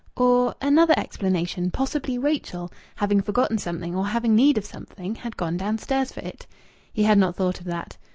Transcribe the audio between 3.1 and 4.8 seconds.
forgotten something or having need of